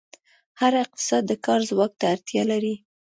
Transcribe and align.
هر 0.59 0.73
اقتصاد 0.83 1.23
د 1.27 1.31
کار 1.45 1.59
ځواک 1.69 1.91
ته 1.99 2.05
اړتیا 2.13 2.43
لري. 2.51 2.75